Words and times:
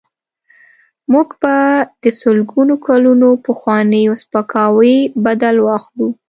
موږ 1.11 1.29
به 1.41 1.55
د 2.03 2.05
سلګونو 2.21 2.75
کلونو 2.87 3.29
پخواني 3.45 4.03
سپکاوي 4.21 4.97
بدل 5.25 5.55
واخلو. 5.61 6.07